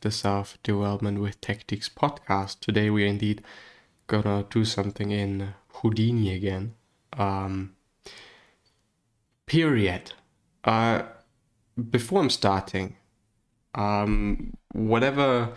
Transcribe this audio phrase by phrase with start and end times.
[0.00, 2.60] the Self Development with Tactics podcast.
[2.60, 3.42] Today we're indeed
[4.06, 6.74] gonna do something in Houdini again.
[7.12, 7.74] Um,
[9.46, 10.12] period.
[10.64, 11.02] Uh,
[11.90, 12.96] before I'm starting,
[13.74, 15.54] um, whatever.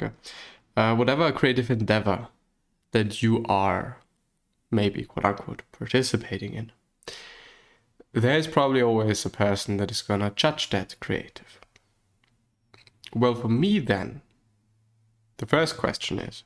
[0.00, 0.14] Okay.
[0.76, 2.28] Uh, whatever creative endeavor
[2.92, 3.98] that you are,
[4.70, 6.72] maybe quote unquote, participating in,
[8.12, 11.60] there's probably always a person that is gonna judge that creative.
[13.14, 14.22] Well, for me, then,
[15.38, 16.44] the first question is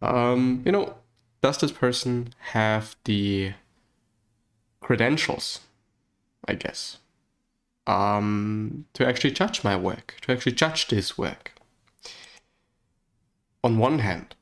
[0.00, 0.94] um, you know,
[1.42, 3.52] does this person have the
[4.80, 5.60] credentials,
[6.46, 6.98] I guess,
[7.86, 11.52] um, to actually judge my work, to actually judge this work?
[13.64, 14.34] On one hand,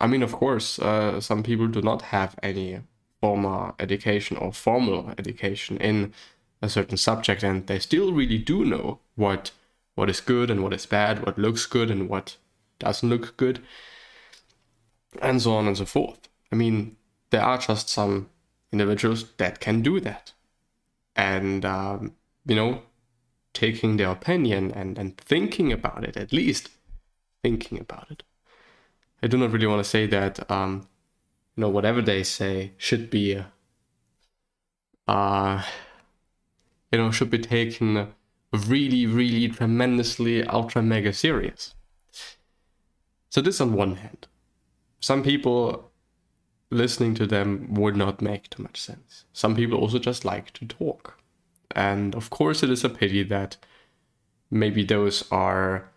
[0.00, 2.80] I mean, of course, uh, some people do not have any
[3.24, 6.12] formal education or formal education in
[6.60, 9.50] a certain subject, and they still really do know what
[9.94, 12.36] what is good and what is bad, what looks good and what
[12.78, 13.60] doesn't look good,
[15.22, 16.28] and so on and so forth.
[16.52, 16.96] I mean,
[17.30, 18.28] there are just some
[18.70, 20.34] individuals that can do that,
[21.16, 22.12] and um,
[22.44, 22.82] you know,
[23.54, 26.68] taking their opinion and and thinking about it at least,
[27.42, 28.22] thinking about it.
[29.22, 30.88] I do not really want to say that um,
[31.56, 33.42] you know whatever they say should be
[35.06, 35.62] uh
[36.90, 38.08] you know should be taken
[38.52, 41.74] really really tremendously ultra mega serious.
[43.30, 44.28] So this on one hand
[45.00, 45.90] some people
[46.70, 49.26] listening to them would not make too much sense.
[49.34, 51.18] Some people also just like to talk.
[51.72, 53.58] And of course it is a pity that
[54.50, 55.90] maybe those are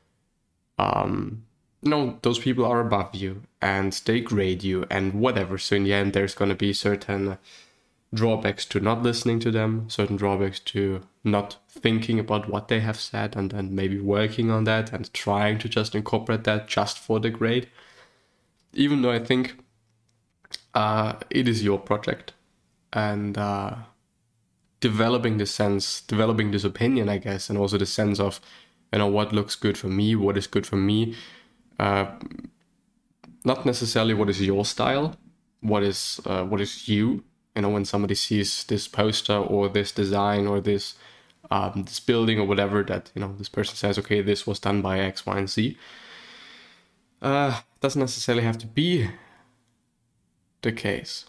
[0.77, 1.46] um
[1.83, 5.57] no, those people are above you and they grade you and whatever.
[5.57, 7.37] So in the end, there's going to be certain
[8.13, 12.99] drawbacks to not listening to them, certain drawbacks to not thinking about what they have
[12.99, 17.19] said and then maybe working on that and trying to just incorporate that just for
[17.19, 17.69] the grade.
[18.73, 19.57] Even though I think
[20.73, 22.33] uh, it is your project
[22.93, 23.75] and uh,
[24.79, 28.39] developing the sense, developing this opinion, I guess, and also the sense of,
[28.91, 31.15] you know, what looks good for me, what is good for me
[31.79, 32.07] uh,
[33.45, 35.15] not necessarily what is your style,
[35.61, 37.23] what is uh, what is you.
[37.55, 40.95] You know, when somebody sees this poster or this design or this
[41.49, 44.81] um, this building or whatever, that you know this person says, okay, this was done
[44.81, 45.77] by X, Y, and Z.
[47.21, 49.09] Uh, doesn't necessarily have to be
[50.61, 51.25] the case.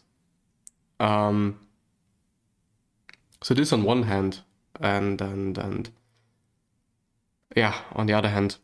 [1.01, 1.61] Um,
[3.43, 4.41] so this on one hand,
[4.81, 5.91] and and and
[7.57, 8.57] yeah, on the other hand,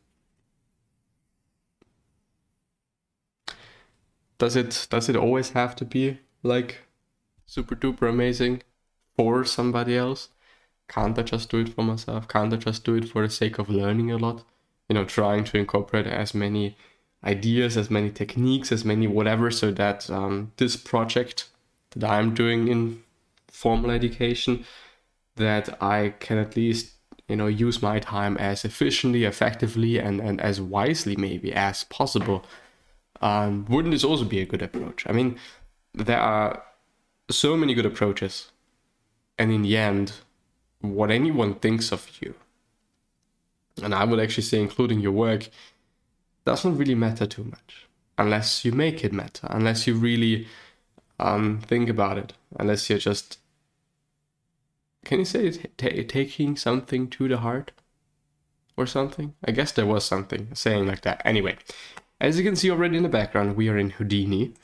[4.38, 6.82] does it does it always have to be like
[7.46, 8.62] super duper amazing
[9.16, 10.28] for somebody else?
[10.88, 12.28] Can't I just do it for myself?
[12.28, 14.44] Can't I just do it for the sake of learning a lot?
[14.88, 16.76] You know, trying to incorporate as many
[17.24, 21.48] ideas, as many techniques, as many whatever, so that um, this project
[21.90, 23.02] that I'm doing in
[23.48, 24.66] formal education,
[25.36, 26.92] that I can at least
[27.28, 32.44] you know use my time as efficiently, effectively, and and as wisely maybe as possible
[33.20, 35.04] um, wouldn't this also be a good approach?
[35.06, 35.38] I mean,
[35.92, 36.62] there are
[37.30, 38.50] so many good approaches,
[39.38, 40.12] and in the end,
[40.80, 42.34] what anyone thinks of you,
[43.82, 45.48] and I would actually say, including your work,
[46.44, 47.86] doesn't really matter too much
[48.16, 50.46] unless you make it matter, unless you really
[51.18, 53.38] um, think about it, unless you're just
[55.04, 57.72] can you say t- taking something to the heart
[58.76, 59.34] or something?
[59.44, 61.20] I guess there was something saying like that.
[61.24, 61.58] Anyway,
[62.24, 64.54] as you can see already in the background, we are in Houdini.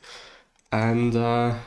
[0.73, 1.59] And uh,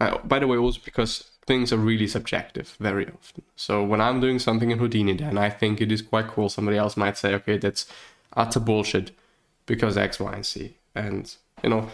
[0.00, 3.42] uh, by the way, also because things are really subjective very often.
[3.56, 6.48] So when I'm doing something in Houdini, then I think it is quite cool.
[6.48, 7.86] Somebody else might say, okay, that's
[8.36, 9.10] utter bullshit
[9.66, 10.76] because X, Y, and Z.
[10.94, 11.34] And,
[11.64, 11.88] you know,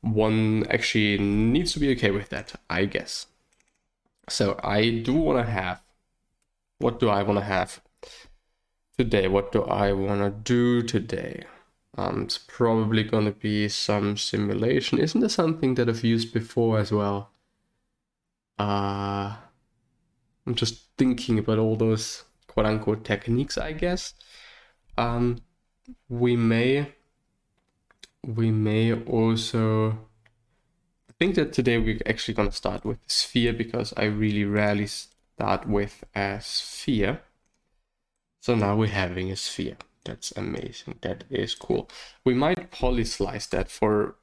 [0.00, 3.26] one actually needs to be okay with that, I guess.
[4.30, 5.82] So I do want to have.
[6.78, 7.80] What do I want to have
[8.98, 9.28] today?
[9.28, 11.44] What do I want to do today?
[11.96, 14.98] Um, it's probably going to be some simulation.
[14.98, 17.30] Isn't there something that I've used before as well?
[18.58, 19.36] Uh,
[20.46, 24.14] I'm just thinking about all those quote unquote techniques, I guess.
[24.98, 25.38] Um,
[26.08, 26.94] we may,
[28.26, 33.92] we may also, I think that today we're actually going to start with sphere because
[33.96, 37.20] I really rarely start with a sphere.
[38.40, 39.76] So now we're having a sphere.
[40.04, 40.98] That's amazing.
[41.00, 41.88] That is cool.
[42.24, 44.16] We might poly slice that for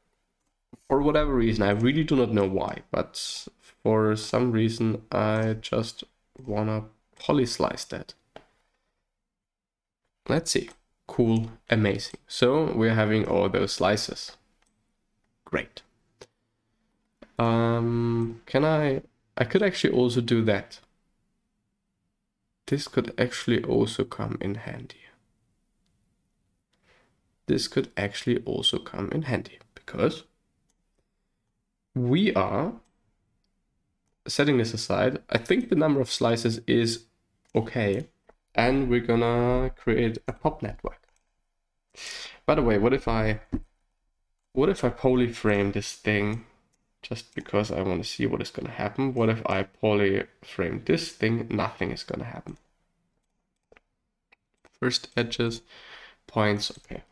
[0.87, 1.63] for whatever reason.
[1.63, 3.47] I really do not know why, but
[3.83, 6.03] for some reason I just
[6.45, 6.85] wanna
[7.19, 8.13] poly slice that.
[10.27, 10.69] Let's see.
[11.07, 12.19] Cool, amazing.
[12.27, 14.37] So we're having all those slices.
[15.45, 15.81] Great.
[17.37, 19.01] Um, can I,
[19.37, 20.79] I could actually also do that.
[22.67, 25.01] This could actually also come in handy.
[27.51, 30.23] This could actually also come in handy because
[31.93, 32.75] we are
[34.25, 35.21] setting this aside.
[35.29, 37.07] I think the number of slices is
[37.53, 38.07] okay.
[38.55, 41.01] And we're gonna create a pop network.
[42.45, 43.41] By the way, what if I
[44.53, 46.45] what if I polyframe this thing
[47.01, 49.13] just because I want to see what is to happen?
[49.13, 51.47] What if I polyframe this thing?
[51.49, 52.55] Nothing is to happen.
[54.79, 55.63] First edges,
[56.27, 57.03] points, okay.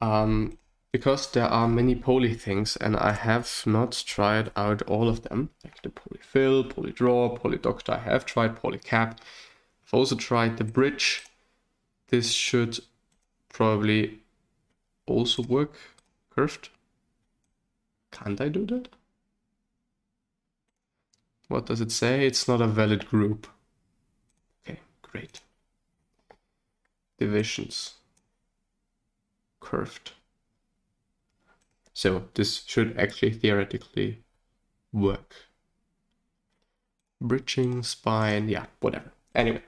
[0.00, 0.58] Um,
[0.92, 5.50] because there are many poly things and I have not tried out all of them,
[5.62, 9.18] like the polyfill, polydraw, polydoctor, I have tried polycap.
[9.86, 11.26] I've also tried the bridge.
[12.08, 12.80] This should
[13.48, 14.20] probably
[15.06, 15.76] also work
[16.30, 16.70] curved.
[18.10, 18.88] Can't I do that?
[21.46, 22.26] What does it say?
[22.26, 23.46] It's not a valid group.
[24.64, 25.40] Okay, great.
[27.18, 27.94] Divisions.
[29.70, 30.10] Curved.
[31.94, 34.24] So this should actually theoretically
[34.92, 35.34] work.
[37.20, 39.12] Bridging, spine, yeah, whatever.
[39.32, 39.62] Anyway,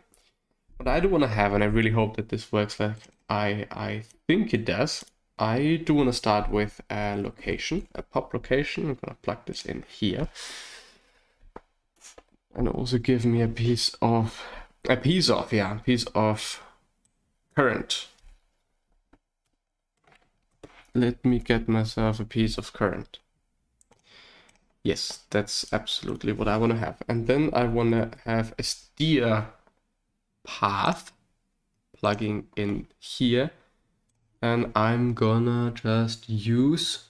[0.76, 2.96] what I do want to have, and I really hope that this works like
[3.30, 5.04] I, I think it does,
[5.38, 8.84] I do want to start with a location, a pop location.
[8.84, 10.28] I'm going to plug this in here.
[12.56, 14.42] And also give me a piece of,
[14.88, 16.60] a piece of, yeah, a piece of
[17.54, 18.08] current.
[20.94, 23.18] Let me get myself a piece of current.
[24.82, 26.96] Yes, that's absolutely what I want to have.
[27.08, 29.46] And then I want to have a steer
[30.44, 31.12] path
[31.96, 33.52] plugging in here
[34.42, 37.04] and I'm gonna just use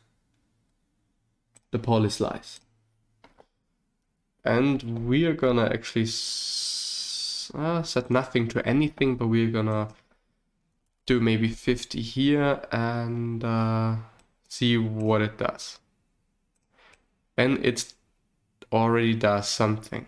[1.70, 2.60] the poly slice.
[4.44, 6.10] And we are gonna actually
[7.54, 9.88] uh, set nothing to anything, but we're gonna
[11.12, 13.96] do maybe 50 here and uh,
[14.48, 15.78] see what it does.
[17.36, 17.92] And it
[18.72, 20.06] already does something.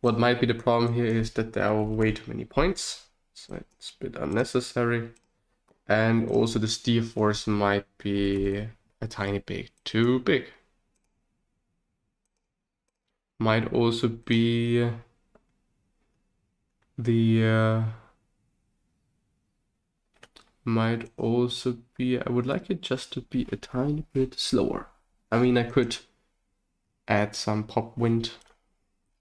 [0.00, 3.54] What might be the problem here is that there are way too many points, so
[3.54, 5.10] it's a bit unnecessary.
[5.88, 8.68] And also the steer force might be
[9.00, 10.44] a tiny bit too big.
[13.40, 14.88] Might also be
[16.96, 17.82] the uh,
[20.64, 24.88] might also be I would like it just to be a tiny bit slower.
[25.30, 25.98] I mean I could
[27.08, 28.32] add some pop wind.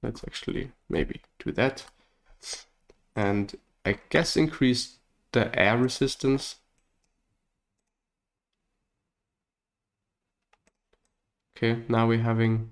[0.03, 1.85] Let's actually maybe do that.
[3.15, 3.55] And
[3.85, 4.97] I guess increase
[5.31, 6.55] the air resistance.
[11.55, 12.71] Okay, now we're having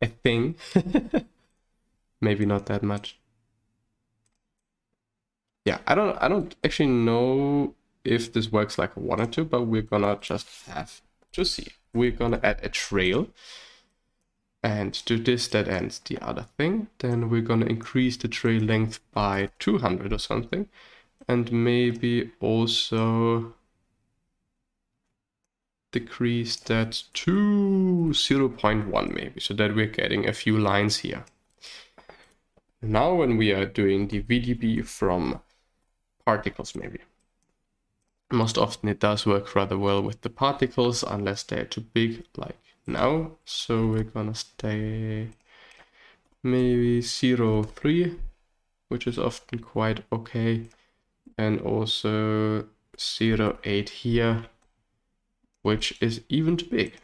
[0.00, 0.56] a thing.
[2.20, 3.18] Maybe not that much.
[5.70, 9.68] Yeah, I don't I don't actually know if this works like I wanted to, but
[9.68, 11.00] we're gonna just have
[11.30, 11.68] to see.
[11.94, 13.28] We're gonna add a trail
[14.64, 16.88] and to this that ends the other thing.
[16.98, 20.68] Then we're gonna increase the trail length by 200 or something
[21.28, 23.54] and maybe also
[25.92, 31.24] decrease that to 0.1 maybe so that we're getting a few lines here.
[32.82, 35.40] Now when we are doing the VDB from
[36.24, 37.00] particles maybe.
[38.32, 42.58] Most often it does work rather well with the particles unless they're too big like
[42.86, 43.32] now.
[43.44, 45.30] So we're gonna stay
[46.42, 48.18] maybe 0.3
[48.88, 50.66] which is often quite okay.
[51.36, 54.46] And also 0.8 here
[55.62, 56.94] which is even too big.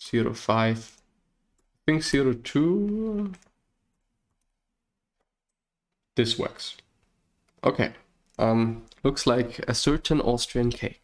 [0.00, 0.74] 0.5 I
[1.86, 3.34] think 0.2
[6.16, 6.76] this works
[7.64, 7.92] okay
[8.38, 11.02] um looks like a certain Austrian cake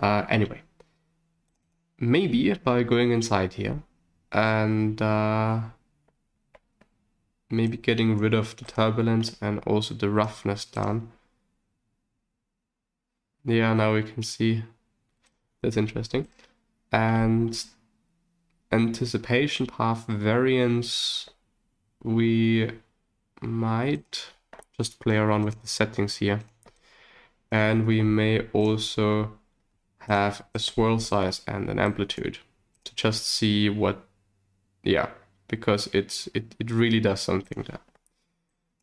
[0.00, 0.62] uh, anyway
[1.98, 3.82] maybe by going inside here
[4.32, 5.60] and uh,
[7.50, 11.12] maybe getting rid of the turbulence and also the roughness down.
[13.44, 14.64] Yeah, now we can see
[15.62, 16.26] that's interesting.
[16.90, 17.64] And
[18.72, 21.30] anticipation path variance,
[22.02, 22.70] we
[23.40, 24.30] might
[24.76, 26.40] just play around with the settings here.
[27.50, 29.32] And we may also
[30.00, 32.38] have a swirl size and an amplitude
[32.84, 34.06] to just see what,
[34.82, 35.08] yeah,
[35.48, 37.80] because it's it, it really does something there.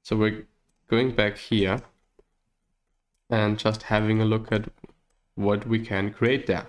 [0.03, 0.47] So we're
[0.87, 1.81] going back here
[3.29, 4.69] and just having a look at
[5.35, 6.67] what we can create there.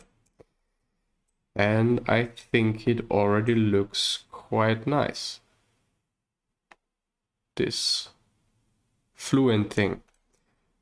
[1.54, 5.40] And I think it already looks quite nice.
[7.56, 8.08] This
[9.22, 10.02] fluent thing.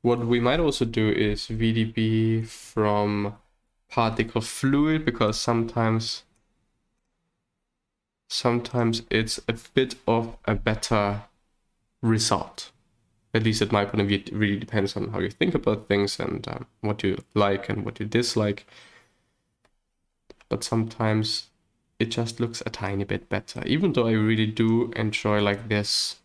[0.01, 3.35] What we might also do is VDB from
[3.87, 6.23] particle fluid because sometimes
[8.27, 11.23] sometimes it's a bit of a better
[12.01, 12.71] result.
[13.33, 15.87] At least at my point of view, it really depends on how you think about
[15.87, 18.65] things and um, what you like and what you dislike.
[20.49, 21.49] But sometimes
[21.99, 26.20] it just looks a tiny bit better, even though I really do enjoy like this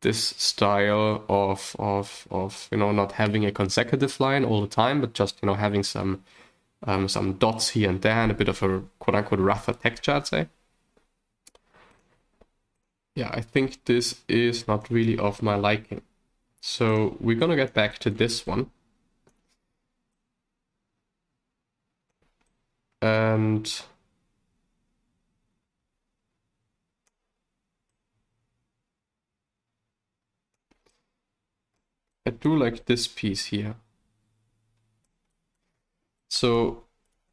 [0.00, 5.00] this style of of of you know not having a consecutive line all the time,
[5.00, 6.24] but just you know having some
[6.84, 10.12] um, some dots here and there and a bit of a quote unquote rougher texture,
[10.12, 10.48] I'd say.
[13.14, 16.02] Yeah, I think this is not really of my liking.
[16.60, 18.70] So we're gonna get back to this one.
[23.02, 23.82] And
[32.28, 33.76] I do like this piece here.
[36.28, 36.84] So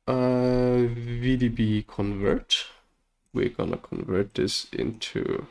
[0.08, 0.88] uh,
[1.22, 2.68] VDB convert,
[3.34, 5.48] we're gonna convert this into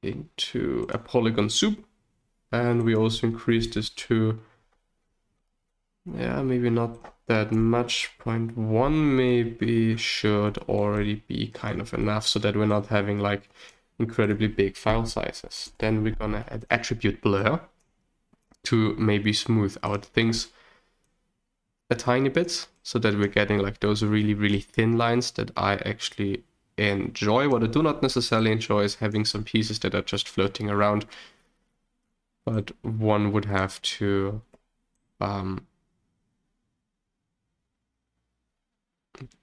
[0.00, 1.84] into a polygon soup.
[2.52, 4.38] And we also increase this to
[6.06, 8.12] yeah maybe not that much.
[8.22, 13.48] One maybe should already be kind of enough so that we're not having like
[13.98, 15.72] incredibly big file sizes.
[15.78, 17.60] Then we're gonna add attribute blur
[18.64, 20.48] to maybe smooth out things
[21.90, 25.74] a tiny bit so that we're getting like those really, really thin lines that I
[25.76, 26.42] actually
[26.76, 27.48] enjoy.
[27.48, 31.06] What I do not necessarily enjoy is having some pieces that are just floating around.
[32.44, 34.42] But one would have to
[35.20, 35.66] um,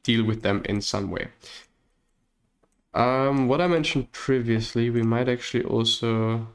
[0.04, 1.30] deal with them in some way.
[2.94, 6.48] Um, what I mentioned previously, we might actually also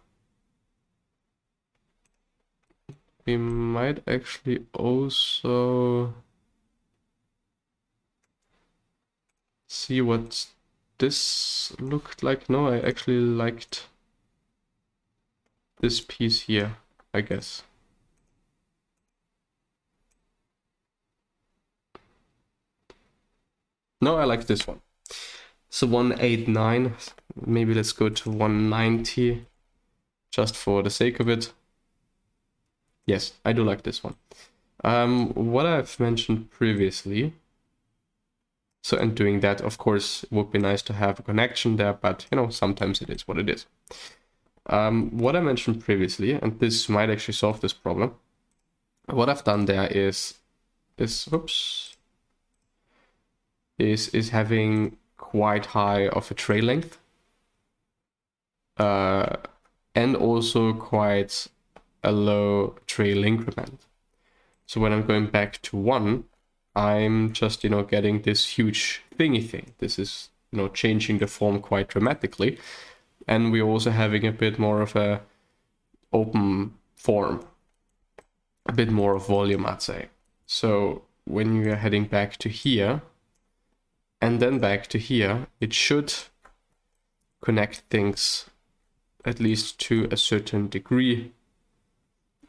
[3.26, 6.14] we might actually also
[9.66, 10.47] see what
[10.99, 12.49] this looked like.
[12.49, 13.87] No, I actually liked
[15.81, 16.76] this piece here,
[17.12, 17.62] I guess.
[24.00, 24.83] No, I like this one.
[25.71, 26.95] So 189,
[27.47, 29.47] maybe let's go to 190,
[30.31, 31.52] just for the sake of it.
[33.06, 34.16] Yes, I do like this one.
[34.82, 37.34] Um, what I've mentioned previously,
[38.82, 42.26] so and doing that, of course, would be nice to have a connection there, but
[42.30, 43.66] you know, sometimes it is what it is.
[44.66, 48.14] Um, what I mentioned previously, and this might actually solve this problem.
[49.06, 50.34] What I've done there is,
[50.99, 51.96] is oops,
[53.78, 56.99] is is having quite high of a trail length,
[58.78, 59.37] uh,
[59.94, 61.49] and also quite
[62.04, 63.87] a low trail increment.
[64.66, 66.25] So when I'm going back to one,
[66.75, 69.75] I'm just, you know, getting this huge thingy thing.
[69.78, 72.58] This is, you know, changing the form quite dramatically.
[73.28, 75.20] And we're also having a bit more of a
[76.12, 77.44] open form,
[78.66, 80.08] a bit more of volume, I'd say.
[80.46, 83.02] So when you're heading back to here,
[84.20, 86.12] and then back to here, it should
[87.42, 88.46] connect things
[89.25, 91.32] at least to a certain degree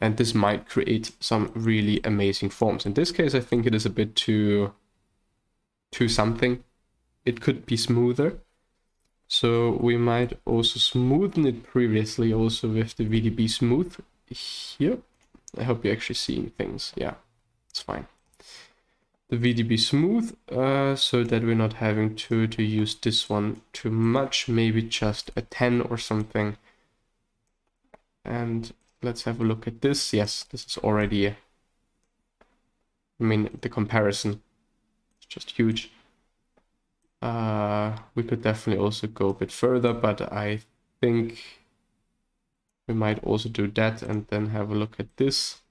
[0.02, 2.86] and this might create some really amazing forms.
[2.86, 4.74] In this case, I think it is a bit too,
[5.92, 6.64] too something.
[7.26, 8.40] It could be smoother.
[9.28, 13.96] So we might also smoothen it previously also with the VDB smooth
[14.28, 15.00] here.
[15.58, 16.94] I hope you're actually seeing things.
[16.96, 17.16] Yeah,
[17.70, 18.08] it's fine.
[19.30, 23.90] The VDB smooth uh, so that we're not having to, to use this one too
[23.90, 26.58] much, maybe just a 10 or something.
[28.24, 28.72] And
[29.06, 30.14] let's have a look at this.
[30.14, 31.36] Yes, this is already, I
[33.20, 34.42] mean, the comparison
[35.22, 35.92] is just huge.
[37.22, 40.60] Uh, we could definitely also go a bit further, but I
[41.00, 41.42] think
[42.88, 45.62] we might also do that and then have a look at this.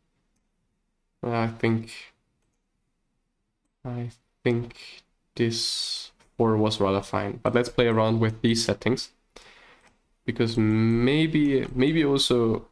[1.22, 1.90] I think,
[3.84, 4.10] I
[4.42, 5.02] think
[5.34, 9.10] this 4 was rather fine, but let's play around with these settings
[10.24, 12.66] because maybe, maybe also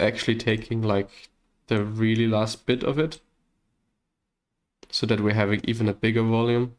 [0.00, 1.28] actually taking like
[1.68, 3.20] the really last bit of it
[4.90, 6.76] so that we're having even a bigger volume.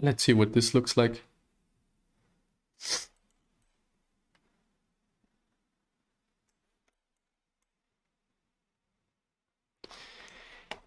[0.00, 1.22] Let's see what this looks like.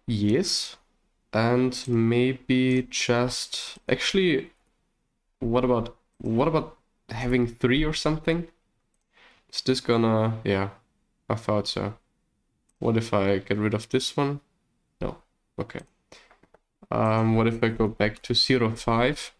[0.06, 0.76] Yes.
[1.32, 4.52] And maybe just actually
[5.40, 6.78] what about what about
[7.10, 8.48] having three or something?
[9.50, 10.70] Is this gonna yeah,
[11.28, 11.94] I thought so.
[12.78, 14.40] What if I get rid of this one?
[15.00, 15.18] No.
[15.58, 15.80] Okay.
[16.90, 19.34] Um, what if I go back to 0, 5?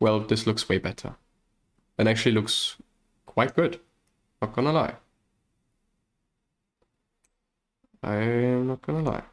[0.00, 1.16] Well, this looks way better.
[1.98, 2.76] And actually looks
[3.26, 3.80] quite good.
[4.40, 4.94] Not gonna lie.
[8.02, 9.24] I'm not gonna lie.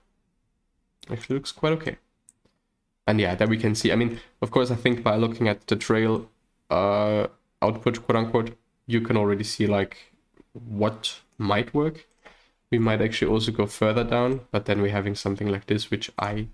[1.10, 1.98] Actually looks quite okay.
[3.08, 3.94] And yeah, that we can see.
[3.94, 6.30] I mean, of course, I think by looking at the trail
[6.70, 7.28] uh,
[7.62, 10.14] output, quote unquote, you can already see like
[10.66, 12.08] what might work.
[12.72, 16.12] We might actually also go further down, but then we're having something like this, which
[16.20, 16.48] I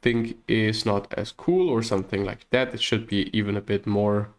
[0.00, 2.74] think is not as cool or something like that.
[2.74, 4.30] It should be even a bit more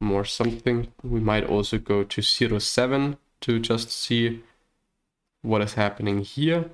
[0.00, 0.88] more something.
[1.02, 4.42] We might also go to 07 to just see
[5.42, 6.70] what is happening here.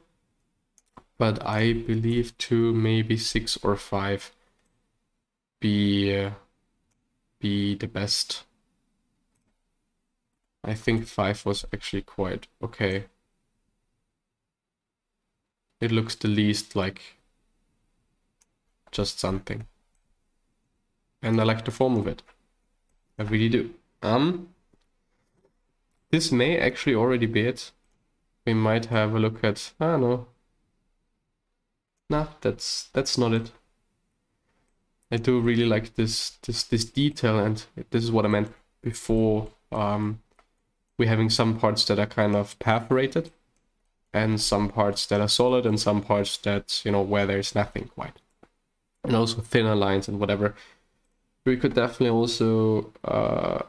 [1.17, 4.33] But I believe to maybe six or five
[5.61, 6.31] be uh,
[7.41, 8.45] be the best.
[10.65, 13.05] I think five was actually quite okay.
[15.81, 17.19] It looks the least like
[18.91, 19.67] just something.
[21.23, 22.23] And I like the form of it.
[23.19, 23.75] I really do.
[24.03, 24.49] Um,
[26.11, 27.73] this may actually already be it
[28.47, 30.27] we might have a look at, ah don't.
[32.11, 33.51] Nah, that's that's not it.
[35.11, 38.53] I do really like this this this detail and this is what I meant
[38.83, 40.21] before um,
[40.99, 43.31] we're having some parts that are kind of perforated
[44.13, 47.91] and some parts that are solid and some parts that you know where there's nothing
[47.95, 48.21] quite.
[49.03, 50.55] And also thinner lines and whatever.
[51.45, 53.63] We could definitely also uh,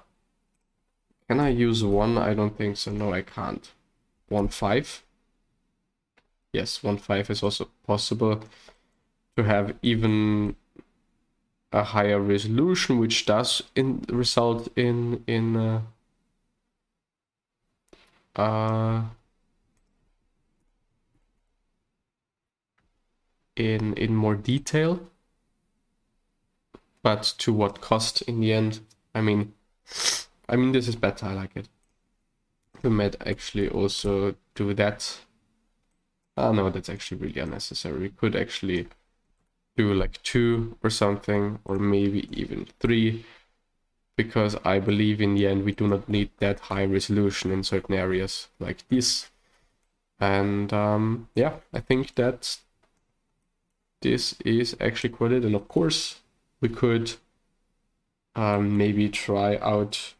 [1.27, 2.17] can I use one?
[2.17, 2.91] I don't think so.
[2.91, 3.71] No I can't.
[4.29, 5.03] One five.
[6.53, 8.41] Yes, one five is also possible
[9.35, 10.55] to have even
[11.71, 15.81] a higher resolution, which does in result in in uh,
[18.35, 19.03] uh,
[23.57, 25.09] in in more detail.
[27.01, 28.81] But to what cost in the end?
[29.13, 29.53] I mean,
[30.49, 31.27] I mean this is better.
[31.27, 31.69] I like it
[32.83, 35.19] we might actually also do that.
[36.37, 37.99] Ah, no, that's actually really unnecessary.
[37.99, 38.87] We could actually
[39.77, 43.25] do like two or something, or maybe even three,
[44.15, 47.95] because I believe in the end we do not need that high resolution in certain
[47.95, 49.29] areas like this.
[50.19, 52.57] And um, yeah, I think that
[54.01, 55.43] this is actually quite it.
[55.43, 56.21] And of course,
[56.61, 57.13] we could
[58.35, 60.13] um, maybe try out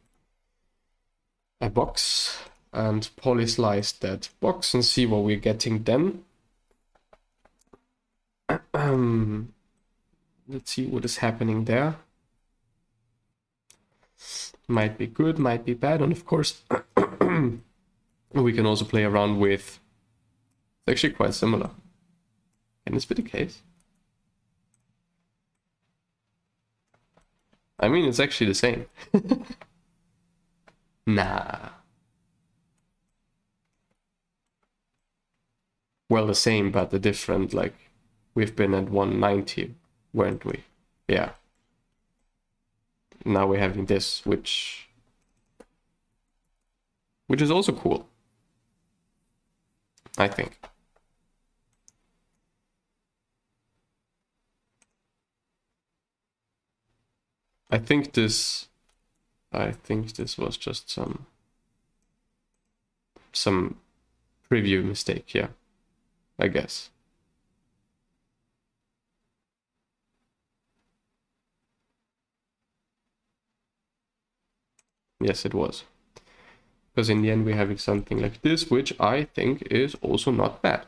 [1.62, 2.40] a box
[2.74, 6.24] and polyslice that box and see what we're getting then.
[10.48, 11.96] Let's see what is happening there.
[14.68, 16.64] Might be good, might be bad, and of course
[18.34, 19.80] we can also play around with
[20.88, 21.70] it's actually quite similar.
[22.86, 23.62] Can this be the case?
[27.80, 28.86] I mean, it's actually the same.
[31.06, 31.70] nah.
[36.10, 37.76] well the same but the different like
[38.34, 39.76] we've been at 190
[40.14, 40.64] weren't we
[41.08, 41.32] yeah
[43.26, 44.88] now we're having this which
[47.28, 48.08] which is also cool
[50.18, 50.60] i think
[57.70, 58.68] i think this
[59.54, 61.26] i think this was just some
[63.34, 63.78] some
[64.50, 65.48] preview mistake yeah
[66.40, 66.90] I guess.
[75.26, 75.86] Yes, it was.
[76.94, 80.62] Because in the end we're having something like this, which I think is also not
[80.62, 80.86] bad.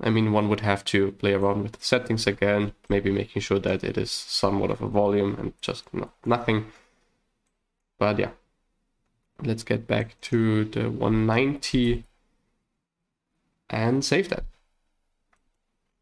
[0.00, 3.60] I mean, one would have to play around with the settings again, maybe making sure
[3.60, 6.66] that it is somewhat of a volume and just not, nothing.
[8.00, 8.30] But yeah,
[9.40, 12.04] let's get back to the 190
[13.68, 14.44] and save that.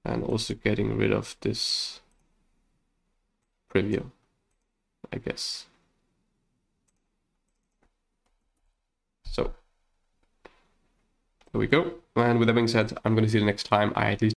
[0.02, 2.00] And also getting rid of this
[3.70, 4.10] preview,
[5.12, 5.66] I guess.
[9.24, 9.52] So
[11.58, 11.94] There we go.
[12.14, 14.36] And with that being said, I'm going to see you next time I at least